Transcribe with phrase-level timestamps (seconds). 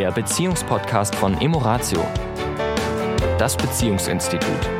[0.00, 2.02] der Beziehungspodcast von Emoratio,
[3.38, 4.70] das Beziehungsinstitut.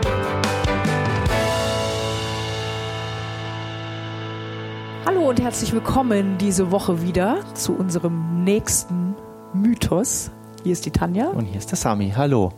[5.04, 9.14] Hallo und herzlich willkommen diese Woche wieder zu unserem nächsten
[9.52, 10.30] Mythos.
[10.62, 11.28] Hier ist die Tanja.
[11.28, 12.14] Und hier ist der Sami.
[12.16, 12.54] Hallo.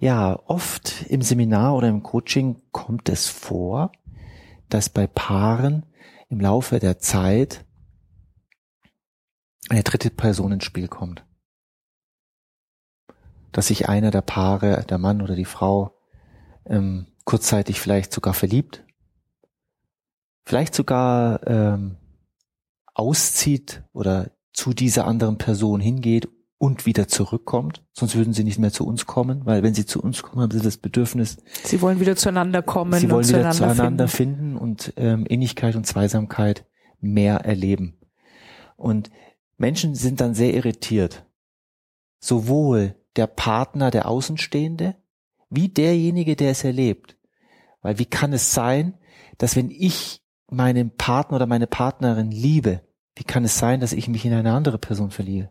[0.00, 3.92] Ja, oft im Seminar oder im Coaching kommt es vor,
[4.70, 5.84] dass bei Paaren
[6.30, 7.66] im Laufe der Zeit
[9.68, 11.27] eine dritte Person ins Spiel kommt.
[13.52, 15.98] Dass sich einer der Paare, der Mann oder die Frau,
[16.66, 18.84] ähm, kurzzeitig vielleicht sogar verliebt,
[20.44, 21.96] vielleicht sogar ähm,
[22.94, 28.72] auszieht oder zu dieser anderen Person hingeht und wieder zurückkommt, sonst würden sie nicht mehr
[28.72, 31.36] zu uns kommen, weil wenn sie zu uns kommen, haben sie das Bedürfnis.
[31.62, 32.98] Sie wollen wieder zueinander kommen.
[32.98, 34.36] Sie wollen und wieder zueinander, zueinander finden.
[34.36, 36.66] finden, und ähm, Innigkeit und Zweisamkeit
[37.00, 37.96] mehr erleben.
[38.76, 39.10] Und
[39.56, 41.24] Menschen sind dann sehr irritiert.
[42.20, 44.96] Sowohl der Partner, der Außenstehende,
[45.50, 47.16] wie derjenige, der es erlebt.
[47.82, 48.98] Weil wie kann es sein,
[49.38, 52.82] dass wenn ich meinen Partner oder meine Partnerin liebe,
[53.14, 55.50] wie kann es sein, dass ich mich in eine andere Person verliebe?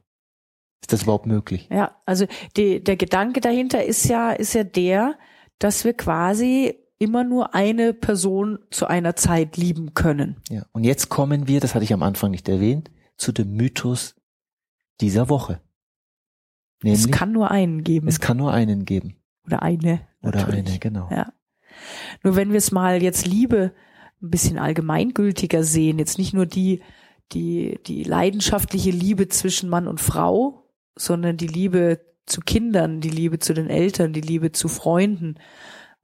[0.82, 1.68] Ist das überhaupt möglich?
[1.72, 5.18] Ja, also die, der Gedanke dahinter ist ja, ist ja der,
[5.60, 10.38] dass wir quasi immer nur eine Person zu einer Zeit lieben können.
[10.50, 10.66] Ja.
[10.72, 14.16] Und jetzt kommen wir, das hatte ich am Anfang nicht erwähnt, zu dem Mythos
[15.02, 15.62] dieser Woche.
[16.84, 18.08] Nämlich, es kann nur einen geben.
[18.08, 19.16] es kann nur einen geben.
[19.46, 20.02] Oder eine.
[20.22, 20.68] Oder natürlich.
[20.68, 21.10] eine, genau.
[21.12, 21.34] Ja.
[22.24, 23.74] Nur wenn wir es mal jetzt Liebe
[24.22, 26.82] ein bisschen allgemeingültiger sehen, jetzt nicht nur die,
[27.32, 33.40] die, die leidenschaftliche Liebe zwischen Mann und Frau, sondern die Liebe zu Kindern, die Liebe
[33.40, 35.36] zu den Eltern, die Liebe zu Freunden,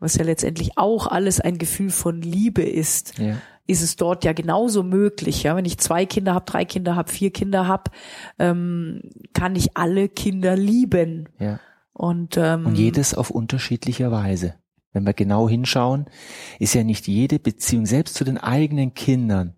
[0.04, 3.38] was ja letztendlich auch alles ein Gefühl von Liebe ist, Ja.
[3.66, 5.44] ist es dort ja genauso möglich.
[5.44, 7.92] Ja, wenn ich zwei Kinder habe, drei Kinder habe, vier Kinder habe,
[8.38, 9.02] ähm,
[9.34, 11.30] kann ich alle Kinder lieben.
[11.40, 11.60] Ja.
[11.94, 14.55] Und, ähm, Und jedes auf unterschiedliche Weise.
[14.92, 16.06] Wenn wir genau hinschauen,
[16.60, 19.56] ist ja nicht jede Beziehung, selbst zu den eigenen Kindern.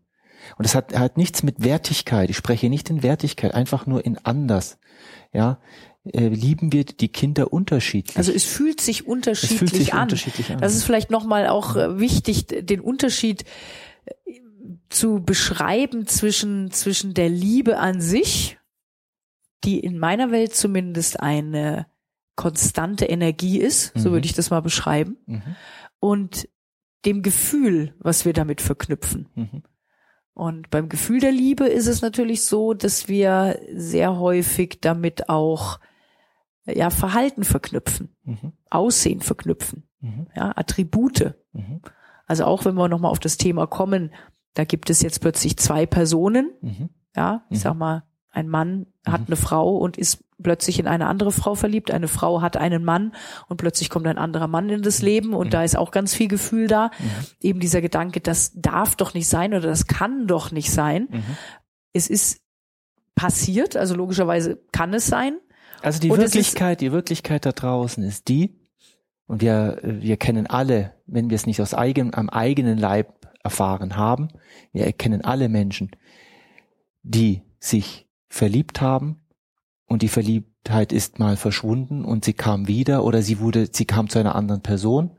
[0.57, 2.29] Und das hat, hat nichts mit Wertigkeit.
[2.29, 4.77] Ich spreche nicht in Wertigkeit, einfach nur in anders.
[5.33, 5.59] Ja,
[6.13, 8.17] äh, lieben wir die Kinder unterschiedlich.
[8.17, 10.03] Also es fühlt sich unterschiedlich, fühlt sich an.
[10.03, 10.59] unterschiedlich an.
[10.59, 13.43] Das ist vielleicht nochmal auch äh, wichtig, den Unterschied
[14.05, 14.39] äh,
[14.89, 18.57] zu beschreiben zwischen, zwischen der Liebe an sich,
[19.63, 21.87] die in meiner Welt zumindest eine
[22.35, 24.13] konstante Energie ist, so Mhm.
[24.13, 25.55] würde ich das mal beschreiben, mhm.
[25.99, 26.49] und
[27.05, 29.29] dem Gefühl, was wir damit verknüpfen.
[29.35, 29.63] Mhm.
[30.33, 35.79] Und beim Gefühl der Liebe ist es natürlich so, dass wir sehr häufig damit auch
[36.65, 38.53] ja Verhalten verknüpfen, Mhm.
[38.69, 40.27] Aussehen verknüpfen, Mhm.
[40.35, 41.35] ja Attribute.
[41.53, 41.81] Mhm.
[42.27, 44.11] Also auch wenn wir nochmal auf das Thema kommen,
[44.55, 46.89] da gibt es jetzt plötzlich zwei Personen, Mhm.
[47.15, 47.61] ja, ich Mhm.
[47.61, 49.27] sag mal, ein Mann hat Mhm.
[49.27, 53.13] eine Frau und ist plötzlich in eine andere Frau verliebt, eine Frau hat einen Mann
[53.47, 56.27] und plötzlich kommt ein anderer Mann in das Leben und da ist auch ganz viel
[56.27, 56.91] Gefühl da.
[57.39, 61.07] Eben dieser Gedanke, das darf doch nicht sein oder das kann doch nicht sein.
[61.93, 62.41] Es ist
[63.15, 65.37] passiert, also logischerweise kann es sein.
[65.81, 68.59] Also die Und Wirklichkeit, die Wirklichkeit da draußen ist die,
[69.27, 73.95] und wir, wir kennen alle, wenn wir es nicht aus eigen, am eigenen Leib erfahren
[73.95, 74.29] haben,
[74.71, 75.91] wir erkennen alle Menschen,
[77.01, 79.21] die sich verliebt haben.
[79.87, 84.09] Und die Verliebtheit ist mal verschwunden und sie kam wieder oder sie wurde, sie kam
[84.09, 85.11] zu einer anderen Person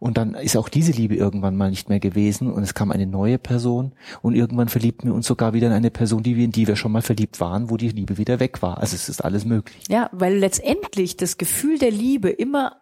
[0.00, 3.06] und dann ist auch diese Liebe irgendwann mal nicht mehr gewesen und es kam eine
[3.06, 3.92] neue Person
[4.22, 6.76] und irgendwann verliebten wir uns sogar wieder in eine Person, die wir, in die wir
[6.76, 8.78] schon mal verliebt waren, wo die Liebe wieder weg war.
[8.78, 9.84] Also es ist alles möglich.
[9.88, 12.80] Ja, weil letztendlich das Gefühl der Liebe immer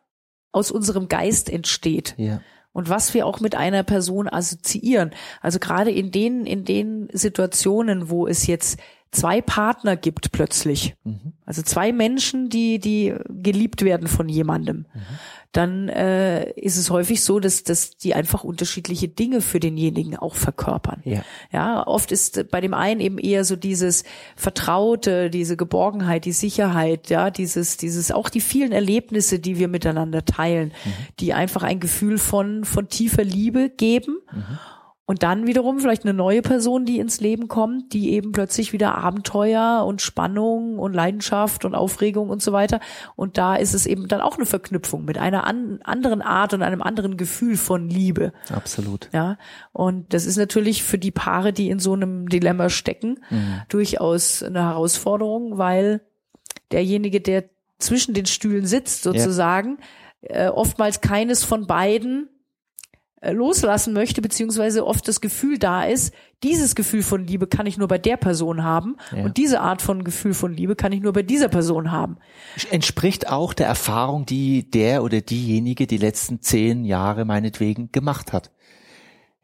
[0.53, 2.15] aus unserem Geist entsteht.
[2.19, 2.41] Ja.
[2.73, 5.13] und was wir auch mit einer Person assoziieren.
[5.41, 8.79] Also gerade in den, in den Situationen, wo es jetzt
[9.17, 11.33] zwei Partner gibt plötzlich, Mhm.
[11.45, 14.87] also zwei Menschen, die, die geliebt werden von jemandem,
[15.53, 20.35] dann äh, ist es häufig so, dass, dass die einfach unterschiedliche Dinge für denjenigen auch
[20.35, 21.01] verkörpern.
[21.05, 21.23] Ja.
[21.51, 24.05] Ja, oft ist bei dem einen eben eher so dieses
[24.37, 30.25] Vertraute, diese Geborgenheit, die Sicherheit, ja, dieses, dieses, auch die vielen Erlebnisse, die wir miteinander
[30.27, 30.73] teilen,
[31.21, 34.19] die einfach ein Gefühl von, von tiefer Liebe geben.
[35.09, 38.97] Und dann wiederum vielleicht eine neue Person, die ins Leben kommt, die eben plötzlich wieder
[38.99, 42.81] Abenteuer und Spannung und Leidenschaft und Aufregung und so weiter.
[43.15, 46.63] Und da ist es eben dann auch eine Verknüpfung mit einer an, anderen Art und
[46.63, 48.33] einem anderen Gefühl von Liebe.
[48.53, 49.09] Absolut.
[49.13, 49.39] Ja,
[49.73, 53.63] und das ist natürlich für die Paare, die in so einem Dilemma stecken, Mhm.
[53.69, 56.01] durchaus eine Herausforderung, weil
[56.73, 57.45] derjenige, der
[57.79, 59.79] zwischen den Stühlen sitzt, sozusagen,
[60.23, 62.29] äh, oftmals keines von beiden
[63.23, 67.89] loslassen möchte, beziehungsweise oft das Gefühl da ist, dieses Gefühl von Liebe kann ich nur
[67.89, 69.25] bei der Person haben Ja.
[69.25, 72.19] und diese Art von Gefühl von Liebe kann ich nur bei dieser Person haben.
[72.71, 78.51] Entspricht auch der Erfahrung, die der oder diejenige die letzten zehn Jahre meinetwegen gemacht hat.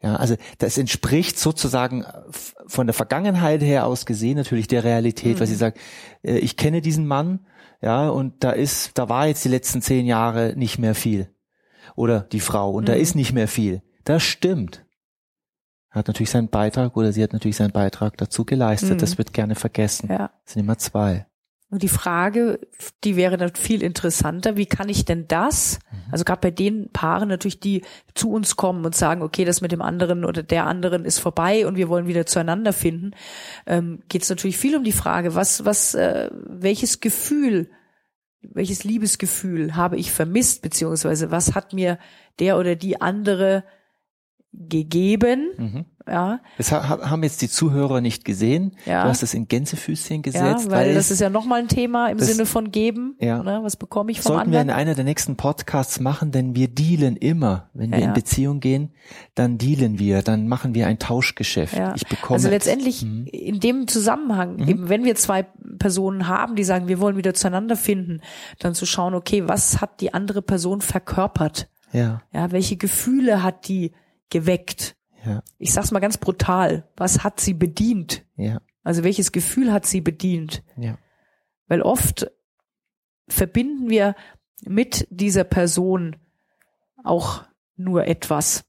[0.01, 5.39] Ja, also das entspricht sozusagen f- von der Vergangenheit her aus gesehen natürlich der Realität,
[5.39, 5.79] weil sie sagt,
[6.23, 7.47] äh, ich kenne diesen Mann,
[7.81, 11.29] ja, und da ist, da war jetzt die letzten zehn Jahre nicht mehr viel.
[11.95, 13.81] Oder die Frau, und da ist nicht mehr viel.
[14.03, 14.85] Das stimmt.
[15.91, 18.93] Er hat natürlich seinen Beitrag oder sie hat natürlich seinen Beitrag dazu geleistet.
[18.93, 18.97] Mhm.
[18.97, 20.09] Das wird gerne vergessen.
[20.09, 20.31] Ja.
[20.45, 21.27] Es sind immer zwei.
[21.73, 22.59] Und die Frage,
[23.03, 25.79] die wäre dann viel interessanter, wie kann ich denn das,
[26.11, 27.81] also gerade bei den Paaren natürlich, die
[28.13, 31.65] zu uns kommen und sagen, okay, das mit dem anderen oder der anderen ist vorbei
[31.65, 33.15] und wir wollen wieder zueinander finden,
[33.65, 37.71] ähm, geht es natürlich viel um die Frage, was, was, äh, welches Gefühl,
[38.43, 41.97] welches Liebesgefühl habe ich vermisst, beziehungsweise was hat mir
[42.39, 43.63] der oder die andere
[44.53, 45.85] gegeben, Mhm.
[46.07, 48.75] ja, Das ha- ha- haben jetzt die Zuhörer nicht gesehen.
[48.85, 49.03] Ja.
[49.03, 52.19] Du hast es in Gänsefüßchen ja, gesetzt, weil das ist ja nochmal ein Thema im
[52.19, 53.41] Sinne von geben, Ja.
[53.41, 54.79] ne, was bekomme ich vom sollten wir in anderen.
[54.79, 57.69] einer der nächsten Podcasts machen, denn wir dealen immer.
[57.73, 58.13] Wenn wir Ja, in ja.
[58.13, 58.91] Beziehung gehen,
[59.35, 61.75] dann dealen wir, dann machen wir ein Tauschgeschäft.
[61.75, 61.93] Ja.
[61.95, 63.25] Ich bekomme also letztendlich Mhm.
[63.25, 65.43] in dem Zusammenhang, eben wenn wir zwei
[65.79, 68.21] Personen haben, die sagen, wir wollen wieder zueinander finden,
[68.59, 71.67] dann zu schauen, okay, was hat die andere Person verkörpert?
[71.91, 73.91] ja, Ja, welche Gefühle hat die
[74.33, 74.95] geweckt?
[75.25, 76.89] ja, Ich sag's mal ganz brutal.
[76.97, 78.25] Was hat sie bedient?
[78.35, 80.63] ja, Also welches Gefühl hat sie bedient?
[80.77, 80.97] ja,
[81.67, 82.29] Weil oft
[83.29, 84.15] verbinden wir
[84.65, 86.17] mit dieser Person
[87.03, 87.43] auch
[87.75, 88.65] nur etwas.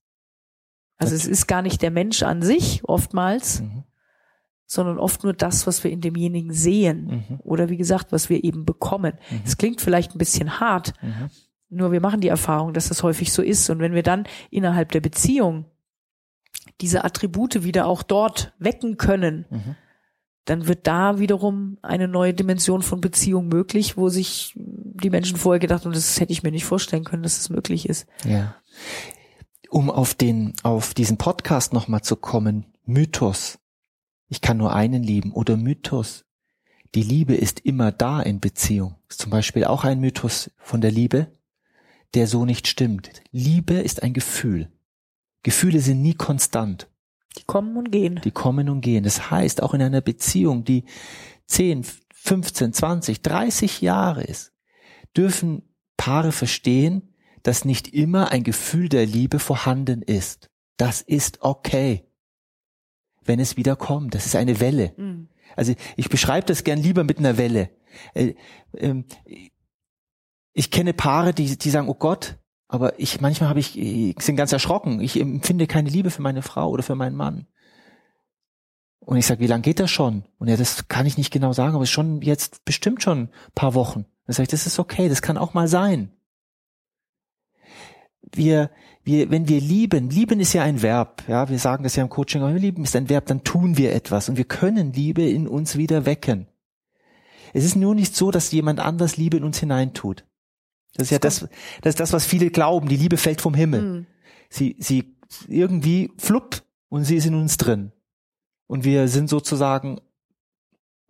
[0.97, 3.85] Also es ist gar nicht der Mensch an sich oftmals, Mhm.
[4.67, 7.25] sondern oft nur das, was wir in demjenigen sehen.
[7.29, 7.41] Mhm.
[7.41, 9.15] Oder wie gesagt, was wir eben bekommen.
[9.45, 11.31] Es klingt vielleicht ein bisschen hart, Mhm.
[11.69, 13.69] Nur wir machen die Erfahrung, dass das häufig so ist.
[13.71, 15.67] Und wenn wir dann innerhalb der Beziehung
[16.81, 19.77] diese Attribute wieder auch dort wecken können, Mhm.
[20.45, 25.59] dann wird da wiederum eine neue Dimension von Beziehung möglich, wo sich die Menschen vorher
[25.61, 28.07] gedacht haben, das hätte ich mir nicht vorstellen können, dass es möglich ist.
[28.25, 28.55] ja.
[29.71, 33.59] Um auf den, auf diesen Podcast nochmal zu kommen, Mythos.
[34.29, 36.25] Ich kann nur einen lieben oder Mythos.
[36.95, 38.95] Die Liebe ist immer da in Beziehung.
[39.09, 41.27] Ist zum Beispiel auch ein Mythos von der Liebe,
[42.15, 43.11] der so nicht stimmt.
[43.31, 44.71] Liebe ist ein Gefühl.
[45.43, 46.89] Gefühle sind nie konstant.
[47.37, 48.21] Die kommen und gehen.
[48.25, 49.05] Die kommen und gehen.
[49.05, 50.85] Das heißt, auch in einer Beziehung, die
[51.47, 54.53] 10, 15, 20, 30 Jahre ist,
[55.17, 55.63] dürfen
[55.97, 60.51] Paare verstehen, dass nicht immer ein Gefühl der Liebe vorhanden ist.
[60.77, 62.05] Das ist okay.
[63.23, 64.15] Wenn es wieder kommt.
[64.15, 64.93] Das ist eine Welle.
[64.97, 65.29] Mhm.
[65.57, 67.71] Also ich beschreibe das gern lieber mit einer Welle.
[68.15, 68.35] Äh,
[68.77, 69.05] ähm,
[70.55, 74.37] ich kenne Paare, die, die sagen, oh Gott, aber ich manchmal habe ich, ich sind
[74.37, 75.01] ganz erschrocken.
[75.01, 77.47] Ich empfinde keine Liebe für meine Frau oder für meinen Mann.
[79.01, 80.25] Und ich sage, wie lange geht das schon?
[80.39, 83.25] Und ja, das kann ich nicht genau sagen, aber es ist schon jetzt bestimmt schon
[83.25, 84.07] ein paar Wochen.
[84.27, 86.11] Dann sage ich, das ist okay, das kann auch mal sein.
[88.33, 88.71] Wir,
[89.03, 92.09] wir, wenn wir lieben, lieben ist ja ein Verb, ja, wir sagen das ja im
[92.09, 95.47] Coaching, aber lieben ist ein Verb, dann tun wir etwas und wir können Liebe in
[95.47, 96.49] uns wieder wecken.
[97.53, 100.25] Es ist nur nicht so, dass jemand anders Liebe in uns hineintut.
[100.95, 101.41] Das ist ja das,
[101.83, 103.83] das ist das, was viele glauben, die Liebe fällt vom Himmel.
[103.83, 104.07] Mhm.
[104.49, 105.17] Sie, sie
[105.49, 107.93] irgendwie flupp und sie ist in uns drin.
[108.67, 110.01] Und wir sind sozusagen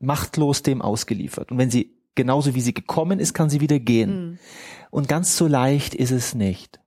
[0.00, 1.50] machtlos dem ausgeliefert.
[1.50, 4.31] Und wenn sie genauso wie sie gekommen ist, kann sie wieder gehen.
[4.31, 4.38] Mhm.
[4.91, 6.81] Und ganz so leicht ist es nicht.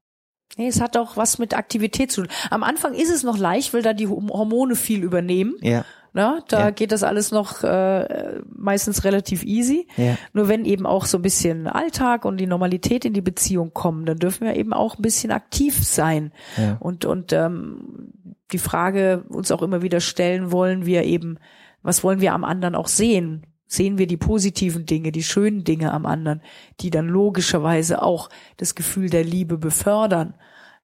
[0.56, 2.32] Nee, es hat auch was mit Aktivität zu tun.
[2.50, 5.56] Am Anfang ist es noch leicht, weil da die Hormone viel übernehmen.
[5.62, 5.86] Ja,
[6.18, 6.42] Ne?
[6.48, 6.70] Da Ja.
[6.72, 9.88] geht das alles noch äh, meistens relativ easy.
[9.98, 13.72] ja, Nur wenn eben auch so ein bisschen Alltag und die Normalität in die Beziehung
[13.72, 16.32] kommen, dann dürfen wir eben auch ein bisschen aktiv sein.
[16.58, 16.78] ja.
[16.80, 18.12] Und, und ähm,
[18.52, 21.38] die Frage uns auch immer wieder stellen, wollen wir eben,
[21.84, 23.46] was wollen wir am anderen auch sehen?
[23.68, 26.42] Sehen wir die positiven Dinge, die schönen Dinge am anderen,
[26.80, 30.34] die dann logischerweise auch das Gefühl der Liebe befördern?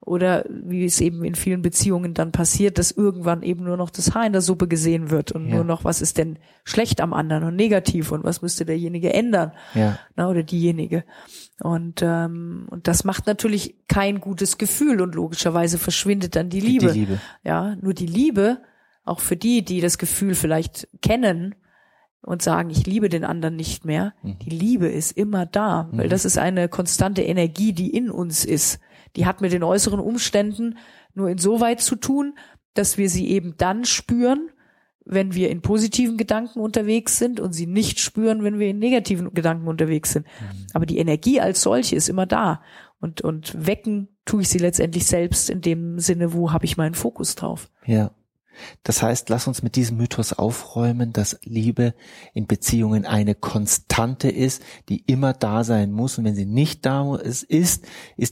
[0.06, 4.14] Oder wie es eben in vielen Beziehungen dann passiert, dass irgendwann eben nur noch das
[4.14, 5.56] Haar in der Suppe gesehen wird und Ja.
[5.56, 9.54] nur noch, was ist denn schlecht am anderen und negativ und was müsste derjenige ändern?
[9.74, 9.98] ja.
[10.18, 11.06] na, oder diejenige.
[11.62, 16.92] Und, ähm, und das macht natürlich kein gutes Gefühl und logischerweise verschwindet dann die Liebe.
[16.92, 17.20] Die Liebe.
[17.44, 18.58] Ja, nur die Liebe,
[19.06, 21.56] auch für die, die das Gefühl vielleicht kennen
[22.24, 24.40] und sagen, ich liebe den anderen nicht mehr, Mhm.
[24.40, 28.80] die Liebe ist immer da, weil das ist eine konstante Energie, die in uns ist.
[29.16, 30.78] Die hat mit den äußeren Umständen
[31.14, 32.34] nur insoweit zu tun,
[32.74, 34.50] dass wir sie eben dann spüren,
[35.06, 39.34] wenn wir in positiven Gedanken unterwegs sind und sie nicht spüren, wenn wir in negativen
[39.34, 40.26] Gedanken unterwegs sind.
[40.74, 42.62] Aber die Energie als solche ist immer da
[43.02, 46.96] und, und wecken tue ich sie letztendlich selbst in dem Sinne, wo habe ich meinen
[46.96, 47.70] Fokus drauf.
[47.86, 48.12] Ja.
[48.84, 51.94] Das heißt, lass uns mit diesem Mythos aufräumen, dass Liebe
[52.34, 56.18] in Beziehungen eine Konstante ist, die immer da sein muss.
[56.18, 57.86] Und wenn sie nicht da ist, ist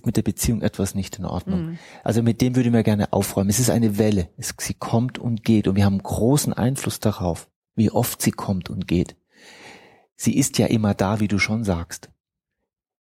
[0.06, 1.66] mit der Beziehung etwas nicht in Ordnung.
[1.66, 1.80] Mhm.
[2.04, 3.50] Also mit dem würde ich mir gerne aufräumen.
[3.50, 4.30] Es ist eine Welle.
[4.38, 5.68] Es, sie kommt und geht.
[5.68, 9.16] Und wir haben großen Einfluss darauf, wie oft sie kommt und geht.
[10.16, 12.10] Sie ist ja immer da, wie du schon sagst.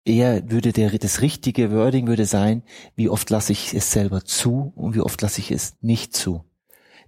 [0.04, 2.62] Eher würde der, das richtige Wording würde sein,
[2.94, 6.45] wie oft lasse ich es selber zu und wie oft lasse ich es nicht zu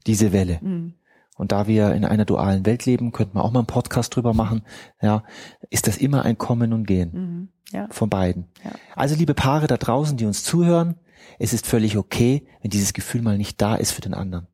[0.08, 0.58] diese Welle.
[0.60, 0.94] Mhm.
[1.36, 4.34] Und da wir in einer dualen Welt leben, könnten wir auch mal einen Podcast drüber
[4.34, 4.62] machen,
[5.00, 5.22] ja,
[5.70, 7.48] ist das immer ein Kommen und Gehen mhm.
[7.70, 7.86] ja.
[7.90, 8.48] von beiden.
[8.64, 8.72] Ja.
[8.96, 10.96] Also liebe Paare da draußen, die uns zuhören,
[11.38, 14.48] es ist völlig okay, wenn dieses Gefühl mal nicht da ist für den anderen.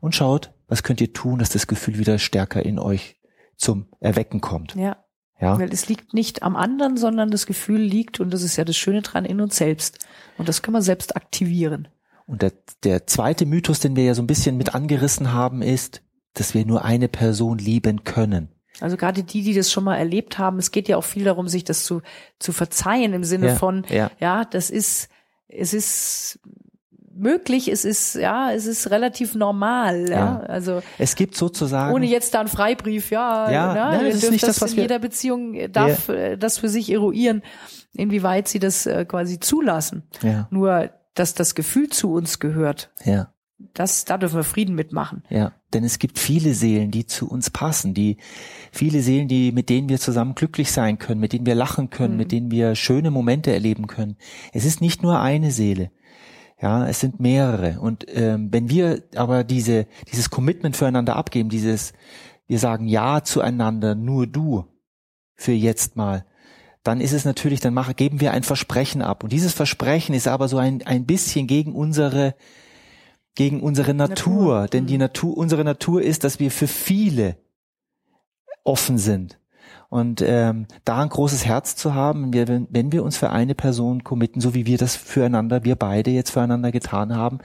[0.00, 3.16] Und schaut, was könnt ihr tun, dass das Gefühl wieder stärker in euch
[3.56, 4.76] zum Erwecken kommt.
[4.76, 5.04] Ja.
[5.40, 5.58] Ja.
[5.58, 8.76] Weil es liegt nicht am anderen, sondern das Gefühl liegt, und das ist ja das
[8.76, 9.98] Schöne dran, in uns selbst.
[10.36, 11.88] Und das können wir selbst aktivieren.
[12.30, 12.52] Und der,
[12.84, 16.00] der zweite Mythos, den wir ja so ein bisschen mit angerissen haben, ist,
[16.34, 18.48] dass wir nur eine Person lieben können.
[18.80, 21.48] Also gerade die, die das schon mal erlebt haben, es geht ja auch viel darum,
[21.48, 22.02] sich das zu,
[22.38, 24.12] zu verzeihen im Sinne ja, von, ja.
[24.20, 25.08] ja, das ist,
[25.48, 26.38] es ist
[27.12, 30.14] möglich, es ist, ja, es ist relativ normal, ja.
[30.14, 30.40] ja.
[30.46, 30.84] Also.
[30.98, 31.92] Es gibt sozusagen.
[31.92, 34.70] Ohne jetzt da einen Freibrief, ja, ja, ne, ne, das ist nicht das, das, was
[34.70, 36.36] in wir, jeder Beziehung darf ja.
[36.36, 37.42] das für sich eruieren,
[37.92, 40.04] inwieweit sie das äh, quasi zulassen.
[40.22, 40.46] Ja.
[40.50, 42.90] Nur dass das Gefühl zu uns gehört.
[43.04, 43.32] Ja.
[43.74, 45.22] Das, da dürfen wir Frieden mitmachen.
[45.28, 48.16] Ja, denn es gibt viele Seelen, die zu uns passen, die
[48.72, 52.14] viele Seelen, die mit denen wir zusammen glücklich sein können, mit denen wir lachen können,
[52.14, 52.18] mhm.
[52.18, 54.16] mit denen wir schöne Momente erleben können.
[54.54, 55.90] Es ist nicht nur eine Seele.
[56.60, 57.80] Ja, es sind mehrere.
[57.80, 61.92] Und ähm, wenn wir aber diese dieses Commitment füreinander abgeben, dieses
[62.46, 64.64] wir sagen ja zueinander, nur du
[65.36, 66.26] für jetzt mal,
[66.82, 69.22] dann ist es natürlich, dann machen, geben wir ein Versprechen ab.
[69.22, 72.34] Und dieses Versprechen ist aber so ein, ein bisschen gegen unsere,
[73.34, 74.60] gegen unsere Natur.
[74.60, 74.68] Natur.
[74.68, 75.00] Denn die mhm.
[75.00, 77.36] Natur, unsere Natur ist, dass wir für viele
[78.64, 79.38] offen sind.
[79.90, 84.04] Und ähm, da ein großes Herz zu haben, wenn, wenn wir uns für eine Person
[84.04, 87.38] committen, so wie wir das füreinander, wir beide jetzt füreinander getan haben,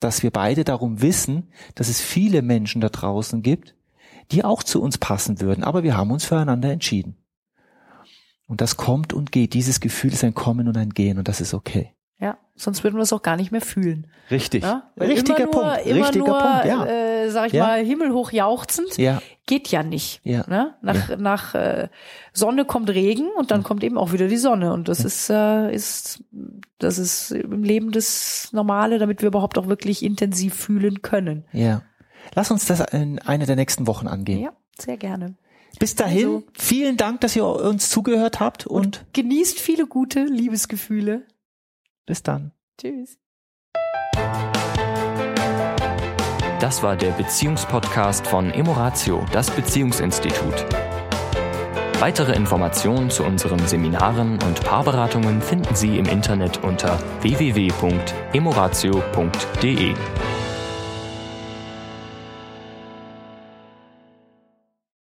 [0.00, 3.76] dass wir beide darum wissen, dass es viele Menschen da draußen gibt,
[4.32, 5.62] die auch zu uns passen würden.
[5.62, 7.16] Aber wir haben uns füreinander entschieden.
[8.50, 9.54] Und das kommt und geht.
[9.54, 11.94] Dieses Gefühl ist ein Kommen und ein Gehen und das ist okay.
[12.18, 14.08] Ja, sonst würden wir es auch gar nicht mehr fühlen.
[14.28, 14.64] Richtig.
[14.64, 14.90] Ja?
[14.98, 15.86] Richtiger nur, Punkt.
[15.86, 16.84] Richtiger nur, Punkt, ja.
[16.84, 17.64] Äh, sag ich ja.
[17.64, 19.22] mal, himmelhoch jauchzend, ja.
[19.46, 20.20] geht ja nicht.
[20.24, 20.44] Ja.
[20.48, 20.74] Ne?
[20.82, 21.16] Nach, ja.
[21.16, 21.90] nach äh,
[22.32, 23.64] Sonne kommt Regen und dann mhm.
[23.64, 24.72] kommt eben auch wieder die Sonne.
[24.72, 26.24] Und das ist, äh, ist,
[26.78, 31.44] das ist im Leben das Normale, damit wir überhaupt auch wirklich intensiv fühlen können.
[31.52, 31.82] Ja.
[32.34, 34.40] Lass uns das in einer der nächsten Wochen angehen.
[34.40, 35.36] Ja, sehr gerne.
[35.78, 40.24] Bis dahin, Also- vielen Dank, dass ihr uns zugehört habt und, Und genießt viele gute
[40.24, 41.22] Liebesgefühle.
[42.06, 42.52] bis dann.
[42.80, 43.18] Tschüss.
[46.60, 50.66] Das war der Beziehungspodcast von Emoratio, das Beziehungsinstitut.
[52.00, 59.94] Weitere Informationen zu unseren Seminaren und Paarberatungen finden Sie im Internet unter www.emoratio.de.